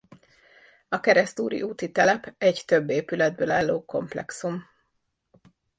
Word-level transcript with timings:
A 0.89 0.99
Keresztúri 0.99 1.61
úti 1.61 1.91
telep 1.91 2.33
egy 2.37 2.63
több 2.65 2.89
épületből 2.89 3.51
álló 3.51 3.85
komplexum. 3.85 4.63